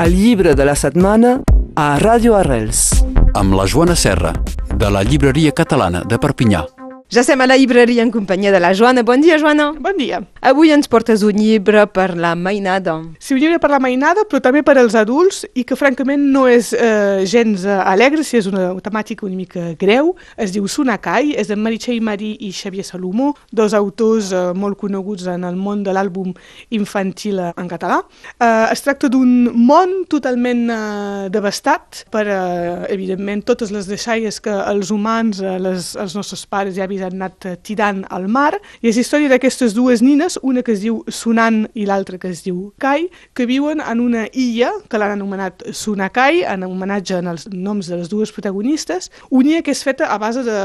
El 0.00 0.14
llibre 0.16 0.54
de 0.54 0.64
la 0.64 0.72
setmana 0.80 1.34
a 1.76 1.98
Ràdio 2.00 2.38
Arrels. 2.38 3.04
amb 3.34 3.52
la 3.52 3.66
Joana 3.66 3.94
Serra, 3.94 4.32
de 4.74 4.90
la 4.90 5.02
Llibreria 5.04 5.52
Catalana 5.52 6.04
de 6.08 6.16
Perpinyà. 6.16 6.79
Ja 7.10 7.24
estem 7.24 7.40
a 7.42 7.46
la 7.50 7.56
llibreria 7.58 8.04
en 8.04 8.12
companyia 8.14 8.52
de 8.54 8.60
la 8.62 8.70
Joana. 8.70 9.02
Bon 9.02 9.18
dia, 9.18 9.36
Joana. 9.36 9.72
Bon 9.72 9.96
dia. 9.98 10.20
Avui 10.46 10.70
ens 10.70 10.86
portes 10.86 11.24
un 11.26 11.34
llibre 11.34 11.82
per 11.90 12.12
la 12.14 12.36
mainada. 12.38 13.00
Sí, 13.18 13.34
un 13.34 13.40
llibre 13.42 13.58
per 13.58 13.72
la 13.72 13.80
mainada, 13.82 14.22
però 14.30 14.38
també 14.38 14.60
per 14.62 14.76
als 14.78 14.94
adults 14.94 15.40
i 15.58 15.64
que 15.66 15.74
francament 15.74 16.22
no 16.30 16.44
és 16.46 16.68
eh, 16.70 17.24
gens 17.26 17.64
eh, 17.66 17.78
alegre, 17.82 18.22
si 18.22 18.38
és 18.38 18.46
una 18.46 18.68
temàtica 18.78 19.26
una 19.26 19.34
mica 19.34 19.72
greu. 19.80 20.12
Es 20.38 20.54
diu 20.54 20.68
Sunakai, 20.70 21.32
és 21.34 21.50
de 21.50 21.56
Meritxell 21.58 21.98
Marí 21.98 22.36
i 22.46 22.52
Xavier 22.54 22.86
Salomó, 22.86 23.32
dos 23.50 23.74
autors 23.74 24.30
eh, 24.30 24.44
molt 24.54 24.78
coneguts 24.78 25.26
en 25.34 25.48
el 25.50 25.58
món 25.58 25.82
de 25.82 25.90
l'àlbum 25.90 26.30
infantil 26.78 27.42
en 27.50 27.72
català. 27.74 28.04
Eh, 28.38 28.68
es 28.70 28.86
tracta 28.86 29.10
d'un 29.10 29.50
món 29.58 30.04
totalment 30.06 30.62
eh, 30.70 31.26
devastat 31.34 32.04
per, 32.14 32.28
eh, 32.30 32.86
evidentment, 32.94 33.42
totes 33.50 33.74
les 33.74 33.90
deixalles 33.90 34.38
que 34.38 34.54
els 34.76 34.94
humans, 34.94 35.42
eh, 35.42 35.58
les, 35.58 35.96
els 35.98 36.14
nostres 36.14 36.46
pares 36.46 36.78
i 36.78 36.86
avis 36.86 36.99
han 37.04 37.16
anat 37.20 37.62
tirant 37.66 38.04
al 38.10 38.28
mar. 38.28 38.54
I 38.80 38.90
és 38.90 38.98
història 39.00 39.30
d'aquestes 39.32 39.74
dues 39.76 40.02
nines, 40.02 40.38
una 40.42 40.62
que 40.62 40.74
es 40.76 40.82
diu 40.84 41.02
Sunan 41.08 41.64
i 41.74 41.86
l'altra 41.88 42.18
que 42.20 42.30
es 42.30 42.42
diu 42.44 42.70
Kai, 42.80 43.08
que 43.34 43.46
viuen 43.48 43.80
en 43.80 44.00
una 44.00 44.26
illa 44.32 44.72
que 44.88 45.00
l'han 45.00 45.16
anomenat 45.16 45.64
Sunakai, 45.72 46.44
en 46.44 46.64
homenatge 46.68 47.20
en 47.20 47.30
els 47.32 47.48
noms 47.52 47.90
de 47.90 48.00
les 48.00 48.10
dues 48.12 48.32
protagonistes, 48.32 49.10
una 49.30 49.54
illa 49.54 49.64
que 49.66 49.74
és 49.74 49.84
feta 49.84 50.10
a 50.10 50.18
base 50.20 50.44
de 50.46 50.58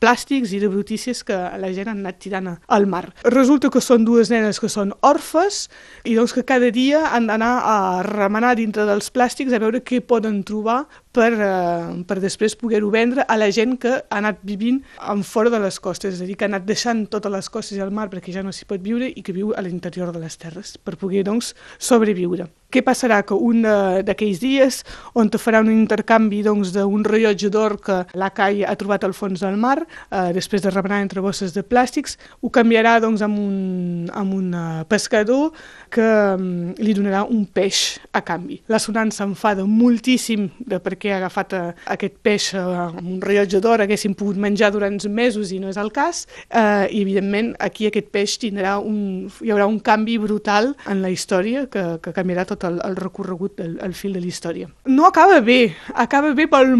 plàstics 0.00 0.52
i 0.54 0.62
de 0.62 0.70
brutícies 0.72 1.24
que 1.24 1.36
la 1.58 1.72
gent 1.74 1.92
han 1.92 2.02
anat 2.04 2.20
tirant 2.22 2.54
al 2.66 2.86
mar. 2.86 3.08
Resulta 3.24 3.70
que 3.70 3.82
són 3.84 4.06
dues 4.06 4.30
nenes 4.32 4.60
que 4.60 4.70
són 4.72 4.92
orfes 5.06 5.66
i 6.04 6.16
doncs 6.18 6.34
que 6.36 6.46
cada 6.48 6.70
dia 6.74 7.06
han 7.14 7.28
d'anar 7.28 7.52
a 7.64 7.76
remenar 8.06 8.54
dintre 8.58 8.86
dels 8.88 9.10
plàstics 9.14 9.54
a 9.54 9.62
veure 9.62 9.82
què 9.84 10.00
poden 10.00 10.42
trobar 10.46 10.84
per, 11.18 11.32
eh, 11.34 12.04
per 12.06 12.18
després 12.22 12.54
poder-ho 12.58 12.90
vendre 12.94 13.24
a 13.26 13.36
la 13.40 13.50
gent 13.54 13.76
que 13.82 13.96
ha 13.98 14.20
anat 14.20 14.38
vivint 14.46 14.80
en 15.14 15.24
fora 15.26 15.50
de 15.50 15.60
les 15.64 15.80
costes, 15.82 16.14
és 16.14 16.22
a 16.22 16.28
dir, 16.28 16.38
que 16.38 16.46
ha 16.46 16.52
anat 16.52 16.68
deixant 16.68 17.06
totes 17.10 17.34
les 17.34 17.50
costes 17.50 17.78
i 17.78 17.82
el 17.84 17.94
mar 17.94 18.08
perquè 18.12 18.34
ja 18.34 18.46
no 18.46 18.54
s'hi 18.54 18.68
pot 18.70 18.84
viure 18.84 19.10
i 19.10 19.24
que 19.26 19.34
viu 19.34 19.52
a 19.54 19.64
l'interior 19.66 20.14
de 20.14 20.22
les 20.22 20.38
terres 20.38 20.76
per 20.78 20.96
poder, 21.00 21.26
doncs, 21.26 21.54
sobreviure. 21.78 22.48
Què 22.68 22.82
passarà? 22.84 23.22
Que 23.24 23.32
un 23.32 23.62
de- 23.64 24.02
d'aquells 24.04 24.40
dies 24.42 24.82
on 25.16 25.30
te 25.32 25.38
farà 25.40 25.62
un 25.62 25.70
intercanvi 25.72 26.42
doncs, 26.44 26.74
d'un 26.74 27.02
rellotge 27.02 27.48
d'or 27.48 27.78
que 27.80 28.04
la 28.12 28.28
CAI 28.28 28.62
ha 28.68 28.74
trobat 28.76 29.04
al 29.04 29.14
fons 29.16 29.40
del 29.40 29.56
mar, 29.56 29.86
eh, 30.10 30.32
després 30.34 30.60
de 30.60 30.68
remenar 30.70 31.00
entre 31.00 31.22
bosses 31.24 31.54
de 31.54 31.62
plàstics, 31.64 32.18
ho 32.42 32.50
canviarà 32.50 33.00
doncs, 33.00 33.22
amb, 33.22 33.38
un, 33.38 34.10
amb 34.12 34.34
un 34.34 34.52
eh, 34.52 34.84
pescador 34.84 35.50
que 35.88 36.02
mm, 36.36 36.74
li 36.84 36.92
donarà 36.92 37.22
un 37.24 37.46
peix 37.46 38.00
a 38.12 38.20
canvi. 38.20 38.60
La 38.68 38.78
Sonant 38.78 39.10
s'enfada 39.16 39.64
moltíssim 39.64 40.50
de 40.60 40.78
per 40.78 40.98
què 41.00 41.14
ha 41.14 41.22
agafat 41.22 41.54
eh, 41.56 41.72
aquest 41.86 42.20
peix 42.22 42.50
eh, 42.52 42.58
amb 42.60 43.00
un 43.00 43.18
rellotge 43.24 43.62
d'or, 43.64 43.80
haguessin 43.80 44.12
pogut 44.14 44.36
menjar 44.36 44.72
durant 44.76 45.00
mesos 45.08 45.52
i 45.52 45.58
no 45.58 45.70
és 45.72 45.80
el 45.80 45.88
cas, 45.90 46.26
eh, 46.50 46.84
i 46.92 47.00
evidentment 47.00 47.54
aquí 47.64 47.86
aquest 47.88 48.12
peix 48.12 48.36
tindrà 48.38 48.76
un, 48.78 49.30
hi 49.40 49.56
haurà 49.56 49.64
un 49.66 49.80
canvi 49.80 50.18
brutal 50.18 50.74
en 50.86 51.00
la 51.00 51.08
història 51.08 51.64
que, 51.72 51.96
que 52.04 52.12
canviarà 52.12 52.44
tot 52.44 52.57
el, 52.64 52.80
el 52.84 52.96
recorregut, 52.96 53.60
el, 53.60 53.78
el 53.84 53.94
fil 53.94 54.14
de 54.16 54.22
la 54.22 54.26
història. 54.26 54.68
No 54.86 55.06
acaba 55.06 55.40
bé, 55.44 55.74
acaba 55.94 56.32
bé 56.34 56.48
pel, 56.50 56.74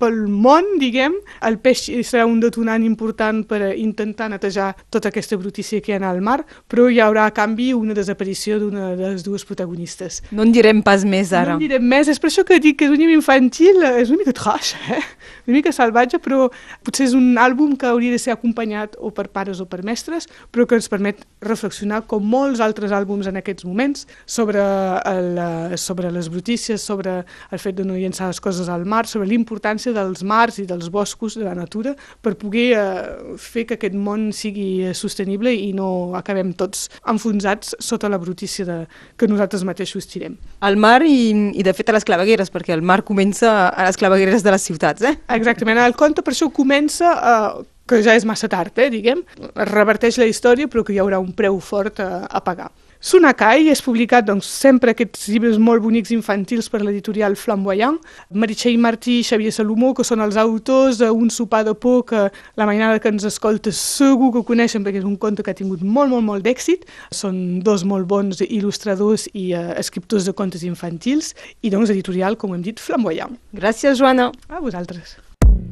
pel 0.00 0.20
món, 0.30 0.76
diguem, 0.80 1.16
el 1.48 1.58
peix 1.62 1.86
serà 2.06 2.26
un 2.28 2.40
detonant 2.42 2.84
important 2.86 3.42
per 3.48 3.72
intentar 3.74 4.30
netejar 4.32 4.72
tota 4.90 5.10
aquesta 5.10 5.38
brutícia 5.40 5.82
que 5.82 5.94
hi 5.94 5.98
ha 5.98 6.10
al 6.10 6.22
mar, 6.24 6.40
però 6.68 6.88
hi 6.88 7.00
haurà 7.02 7.26
a 7.28 7.34
canvi 7.34 7.72
una 7.74 7.96
desaparició 7.96 8.58
d'una 8.62 8.92
de 8.98 9.14
les 9.14 9.24
dues 9.26 9.44
protagonistes. 9.44 10.22
No 10.30 10.46
en 10.46 10.52
direm 10.54 10.82
pas 10.86 11.04
més 11.04 11.32
ara. 11.32 11.54
No 11.54 11.60
en 11.60 11.66
direm 11.66 11.86
més, 11.94 12.10
és 12.12 12.20
per 12.20 12.30
això 12.30 12.46
que 12.46 12.60
dic 12.62 12.78
que 12.80 12.88
és 12.88 12.94
un 12.94 13.00
llibre 13.00 13.16
infantil, 13.16 13.82
és 13.94 14.12
una 14.12 14.22
mica 14.22 14.36
trash, 14.36 14.74
eh? 14.90 15.02
Una 15.46 15.56
mica 15.58 15.72
salvatge, 15.72 16.20
però 16.22 16.48
potser 16.84 17.08
és 17.08 17.14
un 17.16 17.38
àlbum 17.40 17.74
que 17.78 17.88
hauria 17.88 18.14
de 18.14 18.20
ser 18.20 18.34
acompanyat 18.34 18.96
o 18.98 19.10
per 19.14 19.28
pares 19.32 19.60
o 19.60 19.66
per 19.68 19.82
mestres, 19.84 20.28
però 20.52 20.66
que 20.68 20.78
ens 20.78 20.88
permet 20.90 21.24
reflexionar, 21.44 22.02
com 22.08 22.24
molts 22.24 22.62
altres 22.64 22.92
àlbums 22.94 23.28
en 23.28 23.38
aquests 23.40 23.66
moments, 23.68 24.06
sobre, 24.26 24.62
el, 25.10 25.38
eh, 25.38 25.76
sobre 25.80 26.10
les 26.14 26.30
brutícies, 26.32 26.82
sobre 26.82 27.20
el 27.24 27.62
fet 27.62 27.76
de 27.76 27.84
no 27.84 27.98
llençar 27.98 28.28
les 28.30 28.40
coses 28.40 28.68
al 28.68 28.86
mar, 28.88 29.04
sobre 29.06 29.28
l'importància 29.28 29.92
dels 29.96 30.24
mars 30.24 30.60
i 30.62 30.66
dels 30.68 30.90
boscos, 30.90 31.38
de 31.38 31.44
la 31.44 31.54
natura, 31.54 31.94
per 32.22 32.34
poder 32.40 32.66
eh, 32.78 33.36
fer 33.40 33.66
que 33.68 33.78
aquest 33.78 33.96
món 33.96 34.30
sigui 34.32 34.84
eh, 34.84 34.94
sostenible 34.96 35.52
i 35.52 35.72
no 35.76 36.14
acabem 36.18 36.52
tots 36.56 36.88
enfonsats 37.10 37.74
sota 37.82 38.08
la 38.08 38.18
brutícia 38.18 38.64
de, 38.64 38.78
que 39.18 39.28
nosaltres 39.28 39.64
mateixos 39.66 40.08
tirem. 40.10 40.36
Al 40.64 40.78
mar 40.80 41.02
i, 41.06 41.52
i 41.54 41.64
de 41.66 41.74
fet 41.76 41.90
a 41.90 41.96
les 41.96 42.06
clavegueres, 42.06 42.52
perquè 42.54 42.74
el 42.74 42.82
mar 42.82 43.02
comença 43.06 43.68
a 43.68 43.88
les 43.88 43.98
clavegueres 44.00 44.44
de 44.44 44.54
les 44.54 44.64
ciutats, 44.64 45.04
eh? 45.04 45.16
Exactament, 45.34 45.80
el 45.82 45.96
conte 45.98 46.22
per 46.22 46.32
això 46.34 46.50
comença, 46.54 47.10
eh, 47.14 47.64
que 47.90 48.00
ja 48.04 48.14
és 48.16 48.24
massa 48.24 48.48
tard, 48.48 48.76
eh, 48.78 48.88
diguem, 48.92 49.24
es 49.40 49.68
reverteix 49.70 50.18
la 50.20 50.28
història 50.30 50.70
però 50.70 50.84
que 50.84 50.94
hi 50.94 51.00
haurà 51.02 51.18
un 51.20 51.32
preu 51.36 51.58
fort 51.60 52.00
a, 52.00 52.26
a 52.30 52.40
pagar. 52.44 52.70
Sunakai 53.04 53.66
és 53.68 53.82
publicat 53.84 54.24
doncs, 54.24 54.46
sempre 54.48 54.94
aquests 54.94 55.26
llibres 55.28 55.58
molt 55.60 55.82
bonics 55.84 56.08
infantils 56.14 56.70
per 56.72 56.78
l'editorial 56.80 57.34
Flamboyant. 57.36 57.98
Meritxell 58.32 58.78
Martí 58.80 59.18
i 59.18 59.26
Xavier 59.28 59.52
Salomó, 59.52 59.90
que 59.92 60.06
són 60.08 60.24
els 60.24 60.38
autors 60.40 61.02
d'un 61.02 61.28
sopar 61.28 61.66
de 61.68 61.74
por 61.76 62.06
que 62.08 62.22
la 62.56 62.64
mainada 62.64 63.02
que 63.04 63.12
ens 63.12 63.26
escolta 63.28 63.74
segur 63.76 64.30
que 64.32 64.40
ho 64.40 64.46
coneixen 64.48 64.88
perquè 64.88 65.02
és 65.02 65.04
un 65.04 65.18
conte 65.20 65.44
que 65.44 65.52
ha 65.52 65.58
tingut 65.58 65.84
molt, 65.84 66.14
molt, 66.14 66.24
molt 66.24 66.48
d'èxit. 66.48 66.88
Són 67.12 67.60
dos 67.60 67.84
molt 67.84 68.08
bons 68.08 68.40
il·lustradors 68.40 69.28
i 69.34 69.50
eh, 69.52 69.76
escriptors 69.76 70.24
de 70.24 70.32
contes 70.32 70.64
infantils 70.64 71.34
i 71.60 71.68
doncs 71.68 71.92
editorial, 71.92 72.40
com 72.40 72.56
hem 72.56 72.64
dit, 72.64 72.80
Flamboyant. 72.80 73.36
Gràcies, 73.52 74.00
Joana. 74.00 74.30
A 74.48 74.64
vosaltres. 74.64 75.18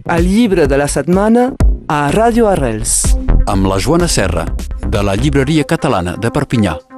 El 0.05 0.29
llibre 0.29 0.69
de 0.69 0.77
la 0.77 0.93
setmana 1.01 1.49
a 1.89 2.05
Ràdio 2.13 2.53
Arrels. 2.53 3.17
Amb 3.49 3.73
la 3.73 3.81
Joana 3.81 4.05
Serra, 4.21 4.45
de 4.85 5.01
la 5.01 5.17
Llibreria 5.17 5.65
Catalana 5.65 6.21
de 6.21 6.29
Perpinyà. 6.29 6.92